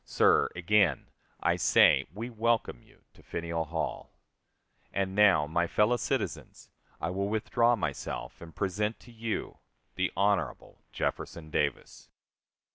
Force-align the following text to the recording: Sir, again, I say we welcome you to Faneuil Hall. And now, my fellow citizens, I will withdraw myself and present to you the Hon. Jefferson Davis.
Sir, 0.03 0.49
again, 0.55 1.09
I 1.43 1.57
say 1.57 2.05
we 2.11 2.31
welcome 2.31 2.81
you 2.81 3.03
to 3.13 3.21
Faneuil 3.21 3.65
Hall. 3.65 4.09
And 4.91 5.13
now, 5.13 5.45
my 5.45 5.67
fellow 5.67 5.95
citizens, 5.95 6.71
I 6.99 7.11
will 7.11 7.29
withdraw 7.29 7.75
myself 7.75 8.41
and 8.41 8.55
present 8.55 8.99
to 9.01 9.11
you 9.11 9.59
the 9.93 10.11
Hon. 10.17 10.77
Jefferson 10.91 11.51
Davis. 11.51 12.09